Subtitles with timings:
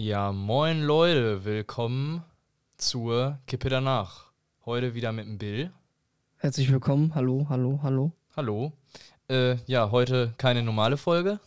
[0.00, 2.22] Ja, moin Leute, willkommen
[2.76, 4.30] zur Kippe danach.
[4.64, 5.72] Heute wieder mit dem Bill.
[6.36, 7.16] Herzlich willkommen.
[7.16, 8.12] Hallo, hallo, hallo.
[8.36, 8.72] Hallo.
[9.28, 11.40] Äh, ja, heute keine normale Folge.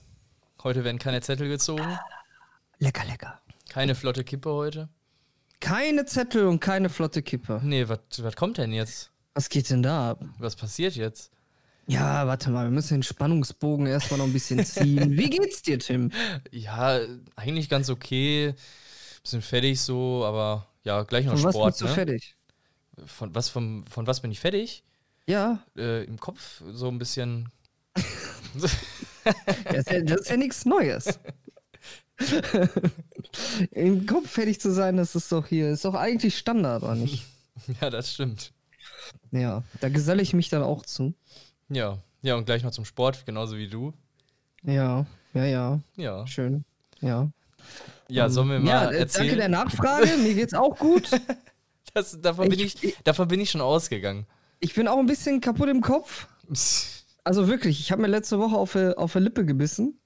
[0.64, 1.98] Heute werden keine Zettel gezogen.
[2.79, 3.39] Lecker, lecker.
[3.70, 4.89] Keine flotte Kippe heute.
[5.61, 7.61] Keine Zettel und keine flotte Kippe.
[7.64, 9.14] Nee, was kommt denn jetzt?
[9.33, 10.25] Was geht denn da ab?
[10.39, 11.32] Was passiert jetzt?
[11.92, 15.18] Ja, warte mal, wir müssen den Spannungsbogen erstmal noch ein bisschen ziehen.
[15.18, 16.11] Wie geht's dir, Tim?
[16.52, 17.00] Ja,
[17.36, 18.54] eigentlich ganz okay.
[19.24, 21.56] Bisschen fertig so, aber ja, gleich noch Von Sport.
[21.56, 21.93] was bist du ne?
[21.93, 22.36] fertig?
[23.06, 24.84] Von was, vom, von was bin ich fertig?
[25.28, 27.50] Ja, Äh, Im Kopf so ein bisschen.
[28.56, 28.73] das
[29.73, 31.20] ist ja, das ist ja nichts Neues.
[33.72, 37.26] Im Kopf fertig zu sein, das ist doch hier, ist doch eigentlich Standard, oder nicht?
[37.81, 38.53] ja, das stimmt.
[39.31, 41.14] Ja, da geselle ich mich dann auch zu.
[41.72, 43.94] Ja, ja, und gleich noch zum Sport, genauso wie du.
[44.64, 46.28] Ja, ja, ja, Ja.
[46.28, 46.66] schön.
[47.00, 47.31] Ja.
[48.08, 49.28] Ja, sollen wir mal ja, äh, erzählen?
[49.28, 51.10] danke der Nachfrage, mir geht's auch gut.
[51.94, 54.26] Das, davon, bin Ich- ich, davon bin ich schon ausgegangen.
[54.62, 56.28] Ich bin auch ein bisschen kaputt im Kopf.
[57.23, 60.00] Also wirklich, ich habe mir letzte Woche auf, der- auf der Lippe gebissen.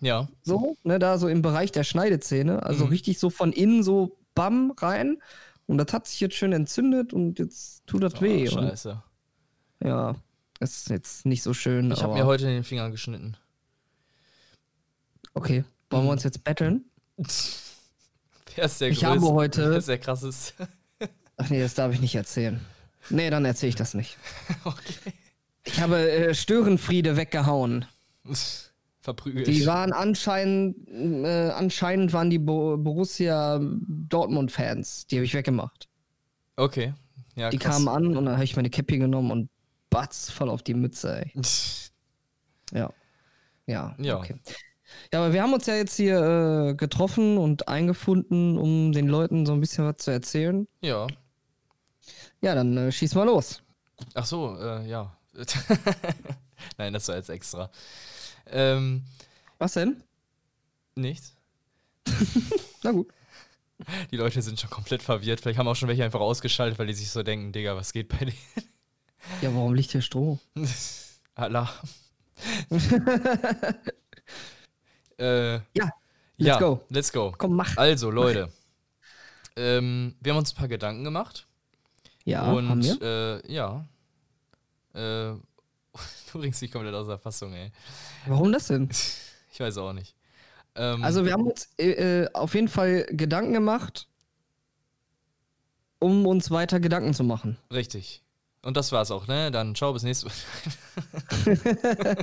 [0.00, 2.62] Ja, So, ne, da so im Bereich der Schneidezähne.
[2.64, 2.90] Also Mhm.
[2.90, 5.18] richtig so von innen so bam rein.
[5.66, 8.48] Und das hat sich jetzt schön entzündet und jetzt tut das weh.
[8.50, 9.00] Oh, und, scheiße.
[9.84, 10.16] ja,
[10.60, 11.90] ist jetzt nicht so schön.
[11.90, 13.36] Ich habe mir heute den Finger geschnitten.
[15.34, 16.84] Okay, wollen wir uns jetzt betteln?
[18.56, 19.06] Wer ist der Ich größte?
[19.06, 19.62] habe Wer heute.
[19.62, 20.68] ist der krasseste?
[21.36, 22.60] Ach nee, das darf ich nicht erzählen.
[23.08, 24.18] Nee, dann erzähle ich das nicht.
[24.64, 25.12] okay.
[25.64, 27.86] Ich habe äh, Störenfriede weggehauen.
[29.00, 29.46] Verprügelt.
[29.46, 35.06] Die waren anscheinend, äh, anscheinend waren die Bo Borussia Dortmund-Fans.
[35.06, 35.88] Die habe ich weggemacht.
[36.56, 36.94] okay.
[37.36, 37.76] Ja, Die krass.
[37.76, 39.48] kamen an und dann habe ich meine Käppi genommen und
[39.90, 41.32] batz voll auf die Mütze, ey.
[42.72, 42.92] Ja.
[43.66, 43.96] Ja.
[43.98, 44.18] Ja.
[44.18, 44.36] Okay.
[45.12, 49.44] Ja, aber wir haben uns ja jetzt hier äh, getroffen und eingefunden, um den Leuten
[49.44, 50.68] so ein bisschen was zu erzählen.
[50.80, 51.06] Ja.
[52.40, 53.62] Ja, dann äh, schieß mal los.
[54.14, 55.16] Ach so, äh, ja.
[56.78, 57.70] Nein, das war jetzt extra.
[58.46, 59.04] Ähm,
[59.58, 60.02] Was denn?
[60.96, 61.34] nichts.
[62.82, 63.08] Na gut.
[64.10, 65.40] Die Leute sind schon komplett verwirrt.
[65.40, 68.08] Vielleicht haben auch schon welche einfach ausgeschaltet, weil die sich so denken, Digga, was geht
[68.08, 68.36] bei denen?
[69.40, 70.38] Ja, warum liegt hier Stroh?
[71.34, 71.68] Allah.
[75.18, 75.90] äh, Ja, ja,
[76.38, 76.80] let's go.
[76.88, 77.34] Let's go.
[77.36, 77.76] Komm, mach.
[77.76, 78.50] Also, Leute.
[79.56, 81.46] Ähm, wir haben uns ein paar Gedanken gemacht.
[82.24, 83.42] Ja, haben und wir.
[83.44, 83.86] äh, ja.
[84.94, 84.98] Äh,
[86.32, 87.70] du bringst dich komplett aus der Fassung, ey.
[88.26, 88.88] Warum das denn?
[89.52, 90.14] Ich weiß auch nicht.
[90.76, 94.06] Ähm, Also wir haben uns äh, äh, auf jeden Fall Gedanken gemacht,
[95.98, 97.58] um uns weiter Gedanken zu machen.
[97.72, 98.22] Richtig.
[98.62, 99.50] Und das war's auch, ne?
[99.50, 100.30] Dann ciao, bis nächstes
[101.46, 102.16] Mal.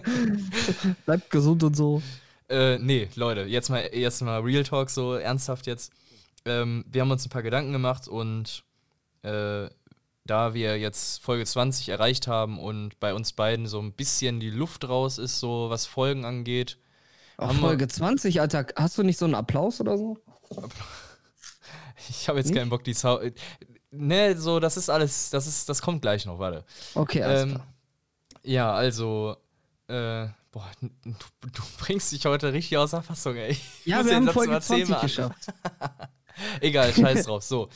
[1.06, 2.02] Bleibt gesund und so.
[2.50, 5.92] Äh, nee, Leute, jetzt mal, jetzt mal Real Talk, so ernsthaft jetzt.
[6.46, 8.64] Ähm, wir haben uns ein paar Gedanken gemacht und
[9.24, 9.68] äh,
[10.26, 14.50] da wir jetzt Folge 20 erreicht haben und bei uns beiden so ein bisschen die
[14.50, 16.78] Luft raus ist, so was Folgen angeht.
[17.38, 20.18] Haben wir- Folge 20, Alter, hast du nicht so einen Applaus oder so?
[22.10, 22.58] Ich habe jetzt Nicht?
[22.58, 23.20] keinen Bock, die Sau.
[23.92, 26.66] Ne, so, das ist alles, das ist, das kommt gleich noch, warte.
[26.94, 27.68] Okay, alles Ähm, klar.
[28.44, 29.38] ja, also,
[29.88, 30.90] äh, boah, du,
[31.42, 33.58] du bringst dich heute richtig aus der Fassung, ey.
[33.86, 35.48] Ja, wir haben Folge mal 20 zehnmal an- geschafft.
[36.62, 37.44] Egal, scheiß drauf.
[37.44, 37.70] So,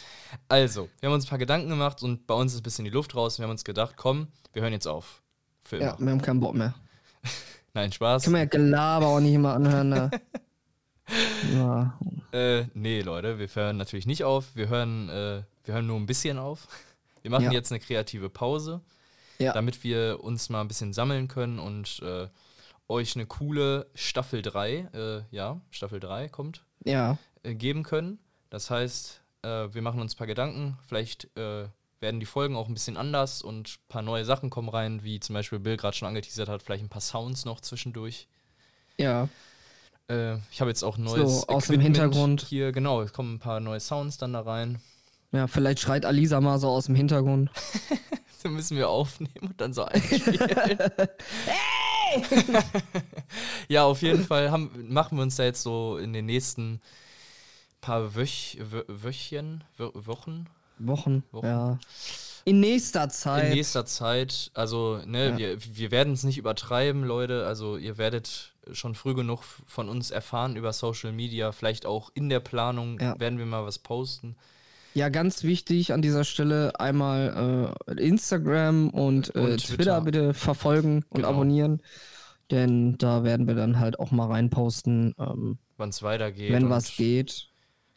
[0.48, 2.92] also, wir haben uns ein paar Gedanken gemacht und bei uns ist ein bisschen die
[2.92, 3.40] Luft raus.
[3.40, 5.22] Wir haben uns gedacht, komm, wir hören jetzt auf.
[5.64, 5.86] Für immer.
[5.86, 6.76] Ja, wir haben keinen Bock mehr.
[7.74, 8.24] Nein, Spaß.
[8.24, 9.90] Können wir ja Gelaber auch nicht immer anhören.
[9.90, 10.12] Ne?
[11.54, 11.98] ja.
[12.34, 14.56] Äh, nee, Leute, wir hören natürlich nicht auf.
[14.56, 16.70] Wir hören, äh, wir hören nur ein bisschen auf.
[17.24, 17.52] Wir machen Ja.
[17.52, 18.80] jetzt eine kreative Pause,
[19.38, 19.52] Ja.
[19.52, 22.30] damit wir uns mal ein bisschen sammeln können und äh,
[22.88, 27.18] euch eine coole Staffel 3, äh, ja, Staffel 3 kommt, ja.
[27.44, 28.18] äh, geben können.
[28.50, 30.78] Das heißt, äh, wir machen uns ein paar Gedanken.
[30.88, 35.04] Vielleicht werden die Folgen auch ein bisschen anders und ein paar neue Sachen kommen rein,
[35.04, 38.30] wie zum Beispiel Bill gerade schon angeteasert hat, vielleicht ein paar Sounds noch zwischendurch.
[38.98, 39.28] Ja.
[40.12, 42.42] Äh, ich habe jetzt auch neues So, aus dem Equipment Hintergrund.
[42.42, 44.80] Hier, genau, es kommen ein paar neue Sounds dann da rein.
[45.32, 47.50] Ja, vielleicht schreit Alisa mal so aus dem Hintergrund.
[48.44, 50.50] Dann müssen wir aufnehmen und dann so einspielen.
[53.68, 56.82] ja, auf jeden Fall haben, machen wir uns da jetzt so in den nächsten
[57.82, 60.48] paar Wöch, Wö, Wöchchen, Wö, Wochen,
[60.80, 61.24] Wochen.
[61.32, 61.46] Wochen.
[61.46, 61.80] Ja.
[62.46, 63.46] In nächster Zeit.
[63.46, 65.38] in nächster Zeit, also ne, Ja.
[65.38, 67.46] wir, wir werden es nicht übertreiben, Leute.
[67.46, 71.52] Also ihr werdet schon früh genug von uns erfahren über Social Media.
[71.52, 73.20] Vielleicht auch in der Planung Ja.
[73.20, 74.36] werden wir mal was posten.
[74.94, 79.76] Ja, ganz wichtig an dieser Stelle einmal äh, Instagram und, äh, Und Twitter.
[79.76, 80.02] Twitter.
[80.02, 81.30] bitte verfolgen und Genau.
[81.30, 81.82] abonnieren.
[82.52, 86.52] Denn da werden wir dann halt auch mal reinposten, ähm, Wann es weitergeht.
[86.52, 87.48] wenn was geht.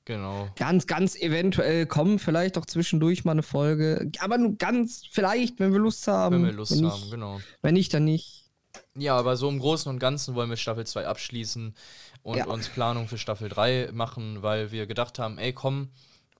[0.07, 0.49] Genau.
[0.57, 4.11] Ganz, ganz eventuell kommen vielleicht auch zwischendurch mal eine Folge.
[4.21, 6.37] Aber nur ganz vielleicht, wenn wir Lust haben.
[6.37, 7.41] Wenn wir Lust wenn haben, nicht, genau.
[7.63, 8.45] Wenn nicht, dann nicht.
[8.97, 11.75] Ja, aber so im Großen und Ganzen wollen wir Staffel 2 abschließen
[12.23, 12.47] und Ja.
[12.47, 15.89] uns Planung für Staffel 3 machen, weil wir gedacht haben, ey komm,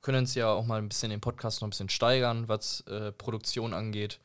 [0.03, 3.13] können uns ja auch mal ein bisschen den Podcast noch ein bisschen steigern, was äh,
[3.13, 4.21] Produktion angeht.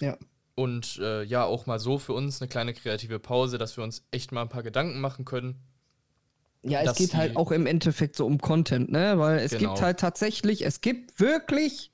[0.00, 0.16] Ja.
[0.56, 4.04] Und äh, ja, auch mal so für uns eine kleine kreative Pause, dass wir uns
[4.10, 5.60] echt mal ein paar Gedanken machen können.
[6.66, 9.18] Ja, es geht halt auch im Endeffekt so um Content, ne?
[9.18, 9.70] Weil es Genau.
[9.74, 11.90] gibt halt tatsächlich, es gibt wirklich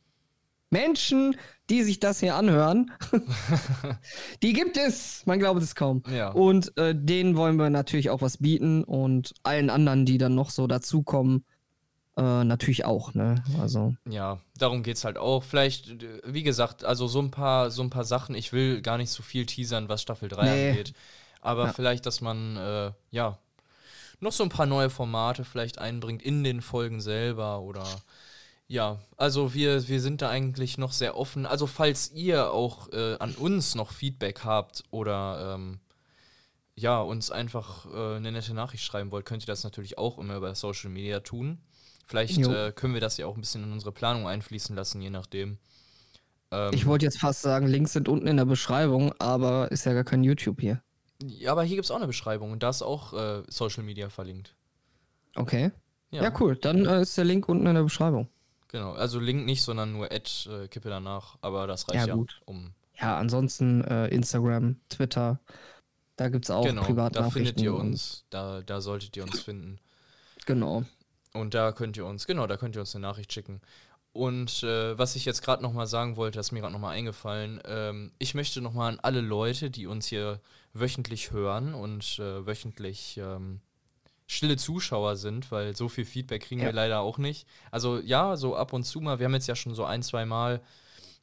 [0.70, 1.36] Menschen,
[1.68, 2.92] die sich das hier anhören.
[4.42, 6.02] die gibt es, man glaubt es kaum.
[6.10, 6.30] Ja.
[6.30, 10.50] Und äh, denen wollen wir natürlich auch was bieten und allen anderen, die dann noch
[10.50, 11.44] so dazukommen,
[12.16, 13.42] äh, natürlich auch, ne?
[13.60, 15.42] Also, Ja, darum geht's halt auch.
[15.42, 19.10] Vielleicht, wie gesagt, also so ein paar, so ein paar Sachen, ich will gar nicht
[19.10, 20.70] so viel teasern, was Staffel 3 Nee.
[20.70, 20.92] angeht.
[21.40, 21.72] Aber Ja.
[21.72, 23.38] vielleicht, dass man, äh, ja,
[24.20, 27.84] noch so ein paar neue Formate vielleicht einbringt in den Folgen selber oder
[28.70, 31.44] ja, also wir, wir sind da eigentlich noch sehr offen.
[31.44, 35.80] Also falls ihr auch äh, an uns noch Feedback habt oder ähm,
[36.76, 40.36] ja, uns einfach äh, eine nette Nachricht schreiben wollt, könnt ihr das natürlich auch immer
[40.36, 41.58] über Social Media tun.
[42.06, 45.10] Vielleicht äh, können wir das ja auch ein bisschen in unsere Planung einfließen lassen, je
[45.10, 45.58] nachdem.
[46.50, 49.94] Ähm, ich wollte jetzt fast sagen, Links sind unten in der Beschreibung, aber ist ja
[49.94, 50.82] gar kein YouTube hier.
[51.22, 54.08] Ja, aber hier gibt es auch eine Beschreibung und da ist auch äh, Social Media
[54.08, 54.54] verlinkt.
[55.36, 55.70] Okay.
[56.10, 56.56] Ja, Ja, cool.
[56.56, 58.28] Dann äh, ist der Link unten in der Beschreibung.
[58.68, 58.92] genau.
[58.92, 62.40] Also Link nicht, sondern nur Ad, äh, Kippe danach, aber das reicht Ja, ja, gut.
[62.46, 65.38] um Ja, ansonsten äh, Instagram, Twitter,
[66.16, 67.32] da gibt es auch genau, da Privatnachrichten.
[67.46, 69.78] findet ihr uns, da, da solltet ihr uns finden.
[70.46, 70.84] Genau.
[71.32, 73.60] Und da könnt ihr uns, genau, da könnt ihr uns eine Nachricht schicken.
[74.12, 77.60] Und äh, was ich jetzt gerade nochmal sagen wollte, das ist mir gerade nochmal eingefallen,
[77.64, 80.40] ähm, ich möchte nochmal an alle Leute, die uns hier
[80.72, 83.60] wöchentlich hören und äh, wöchentlich ähm,
[84.26, 86.66] stille Zuschauer sind, weil so viel Feedback kriegen Ja.
[86.66, 87.46] wir leider auch nicht.
[87.70, 90.24] Also ja, so ab und zu mal, wir haben jetzt ja schon so ein, zwei
[90.24, 90.60] Mal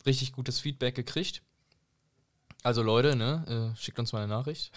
[0.06, 1.42] richtig gutes Feedback gekriegt.
[2.64, 4.72] Also Leute, ne, äh, schickt uns mal eine Nachricht.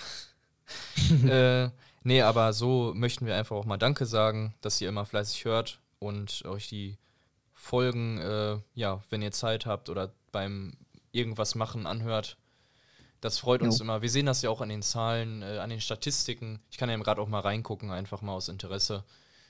[1.29, 1.71] äh,
[2.03, 5.81] nee, aber so möchten wir einfach auch mal Danke sagen, dass ihr immer fleißig hört
[5.99, 6.97] und euch die
[7.61, 10.73] Folgen, äh, ja, wenn ihr Zeit habt oder beim
[11.13, 12.39] irgendwas machen anhört.
[13.21, 13.85] Das freut uns Jo.
[13.85, 14.01] immer.
[14.01, 16.61] Wir sehen das ja auch an den Zahlen, äh, an den Statistiken.
[16.71, 19.05] Ich kann ja gerade auch mal reingucken, einfach mal aus Interesse,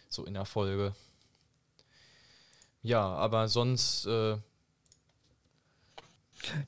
[0.08, 0.92] so in der Folge.
[2.82, 4.36] Ja, aber sonst, äh,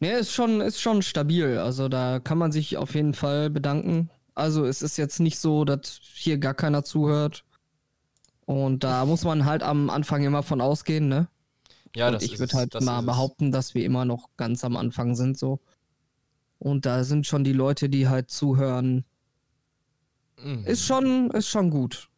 [0.00, 1.58] Ne, ist schon, ist schon stabil.
[1.58, 4.10] Also da kann man sich auf jeden Fall bedanken.
[4.34, 7.42] Also es ist jetzt nicht so, dass hier gar keiner zuhört.
[8.44, 11.26] Und da muss man halt am Anfang immer von ausgehen, ne?
[11.94, 15.14] Ja, Und das ich würde halt mal behaupten, dass wir immer noch ganz am Anfang
[15.14, 15.60] sind so.
[16.58, 19.04] Und da sind schon die Leute, die halt zuhören.
[20.42, 20.64] Mhm.
[20.64, 22.08] Ist schon, ist schon gut.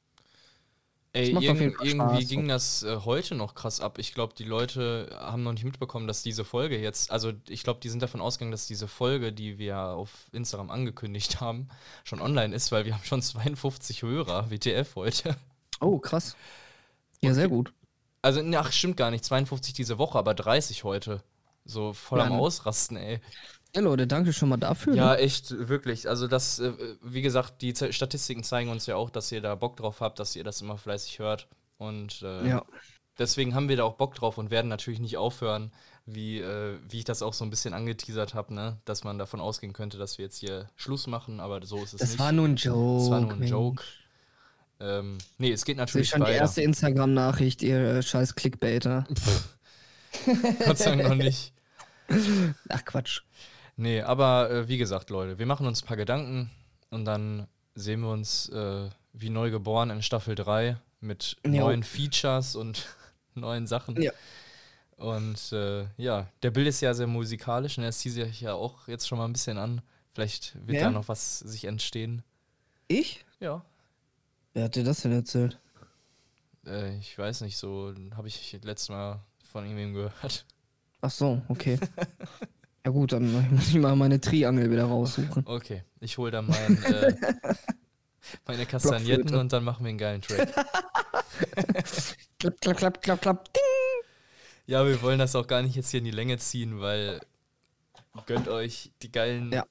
[1.14, 4.00] Ey, Fall irgendwie ging das äh, heute noch krass ab.
[4.00, 7.78] Ich glaube, die Leute haben noch nicht mitbekommen, dass diese Folge jetzt, also ich glaube,
[7.80, 11.68] die sind davon ausgegangen, dass diese Folge, die wir auf Instagram angekündigt haben,
[12.02, 15.36] schon online ist, weil wir haben schon 52 Hörer, WTF heute.
[15.80, 16.36] Oh, krass.
[17.20, 17.72] Ja, sehr gut.
[18.24, 21.22] Also, ne, ach, stimmt gar nicht, 52 diese Woche, aber 30 heute.
[21.66, 22.38] So voll Ja, am ne?
[22.38, 23.20] Ausrasten, ey.
[23.74, 24.94] Ja, Leute, danke schon mal dafür.
[24.94, 25.18] Ja, ne?
[25.18, 26.08] echt, wirklich.
[26.08, 26.72] Also das, äh,
[27.02, 30.36] wie gesagt, die Statistiken zeigen uns ja auch, dass ihr da Bock drauf habt, dass
[30.36, 31.48] ihr das immer fleißig hört.
[31.76, 32.64] Und äh, ja.
[33.18, 35.72] deswegen haben wir da auch Bock drauf und werden natürlich nicht aufhören,
[36.06, 38.78] wie, äh, wie ich das auch so ein bisschen angeteasert habe, ne?
[38.84, 42.00] dass man davon ausgehen könnte, dass wir jetzt hier Schluss machen, aber so ist es
[42.00, 42.18] Das nicht.
[42.20, 43.00] war nur ein Joke.
[43.00, 43.42] das war nur ein.
[43.42, 43.82] Joke.
[44.84, 46.36] Ähm, nee, es geht natürlich schon die weiter.
[46.38, 49.06] erste Instagram-Nachricht, ihr äh, scheiß Clickbaiter.
[50.66, 51.52] Gott sei Dank noch nicht.
[52.68, 53.22] Ach Quatsch.
[53.76, 56.50] Nee, aber äh, wie gesagt, Leute, wir machen uns ein paar Gedanken
[56.90, 61.52] und dann sehen wir uns äh, wie neu geboren in Staffel 3 mit Jo.
[61.52, 62.86] neuen Features und
[63.34, 64.00] neuen Sachen.
[64.00, 64.12] Ja.
[64.96, 68.86] Und äh, ja, der Bild ist ja sehr musikalisch und er zieht sich ja auch
[68.86, 69.80] jetzt schon mal ein bisschen an.
[70.12, 70.84] Vielleicht wird Ja?
[70.84, 72.22] da noch was sich entstehen.
[72.86, 73.24] Ich?
[73.40, 73.64] Ja.
[74.54, 75.58] Wer hat dir das denn erzählt?
[76.64, 79.20] Äh, ich weiß nicht, so habe ich letztes Mal
[79.50, 80.46] von irgendwem gehört.
[81.00, 81.78] Ach so, okay.
[82.86, 85.44] ja gut, dann muss ich mal meine Triangel wieder raussuchen.
[85.46, 87.14] Okay, ich hole dann mein, äh,
[88.46, 90.48] meine Kastagnetten und dann machen wir einen geilen Track.
[92.38, 93.52] Klapp, klapp, klapp, klapp, klapp.
[93.52, 93.62] Ding.
[94.66, 97.20] Ja, wir wollen das auch gar nicht jetzt hier in die Länge ziehen, weil
[98.26, 99.66] gönnt euch die geilen Ja.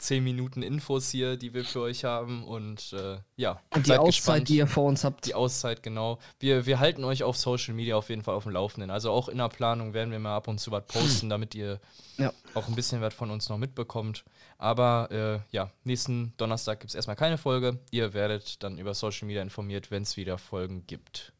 [0.00, 4.06] 10 Minuten Infos hier, die wir für euch haben und äh, ja, Und die Auszeit,
[4.06, 4.48] gespannt.
[4.48, 5.26] die ihr vor uns habt.
[5.26, 6.18] Die Auszeit, genau.
[6.38, 8.90] Wir, wir halten euch auf Social Media auf jeden Fall auf dem Laufenden.
[8.90, 11.80] Also auch in der Planung werden wir mal ab und zu was posten, damit ihr
[12.16, 12.32] Ja.
[12.54, 14.24] auch ein bisschen was von uns noch mitbekommt.
[14.58, 17.78] Aber äh, ja, nächsten Donnerstag gibt es erstmal keine Folge.
[17.90, 21.32] Ihr werdet dann über Social Media informiert, wenn es wieder Folgen gibt.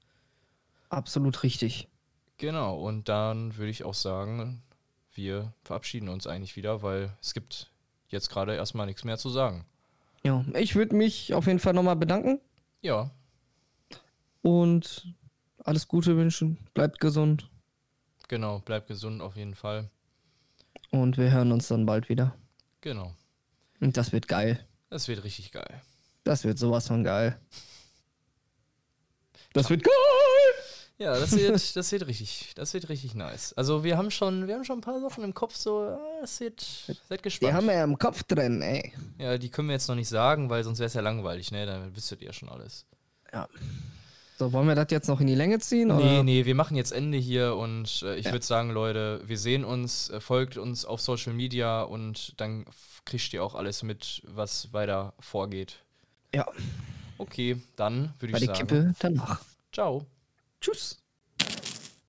[0.89, 1.89] Absolut richtig.
[2.39, 4.63] Genau, und dann würde ich auch sagen,
[5.15, 7.71] wir verabschieden uns eigentlich wieder, weil es gibt
[8.13, 9.65] jetzt gerade erstmal nichts mehr zu sagen.
[10.23, 12.41] Ja, ich würde mich auf jeden Fall nochmal bedanken
[12.83, 13.11] Ja,
[14.43, 15.15] und
[15.65, 16.59] alles Gute wünschen.
[16.75, 17.49] Bleibt gesund
[18.29, 19.91] genau, bleibt gesund auf jeden Fall.
[20.91, 22.35] und wir hören uns dann bald wieder.
[22.81, 23.13] Genau,
[23.81, 24.65] Und das wird geil.
[24.89, 25.83] das wird richtig geil.
[26.25, 27.41] Das wird sowas von geil.
[29.53, 29.93] Das wird geil!
[31.01, 33.55] Ja, das wird, das wird richtig, das wird richtig nice.
[33.55, 36.39] Also wir haben schon, wir haben schon ein paar Sachen im Kopf, so, ah, es
[36.41, 37.55] wird, seid Die gespannt.
[37.55, 38.93] haben wir ja im Kopf drin, ey.
[39.19, 41.65] Ja, die können wir jetzt noch nicht sagen, weil sonst wäre es ja langweilig, ne?
[41.65, 42.85] Dann wüsstet ihr ja schon alles.
[43.33, 43.49] Ja.
[44.39, 45.89] So, wollen wir das jetzt noch in die Länge ziehen?
[45.89, 46.23] Nee, oder?
[46.23, 48.33] nee, wir machen jetzt Ende hier und äh, ich Ja.
[48.33, 52.67] würde sagen, Leute, wir sehen uns, äh, folgt uns auf Social Media und dann
[53.07, 55.77] kriegt ihr auch alles mit, was weiter vorgeht.
[56.35, 56.47] Ja,
[57.19, 59.41] Okay, dann würde bei ich sagen, Kippe danach.
[59.73, 60.07] ciao.
[60.61, 61.00] Tschüss.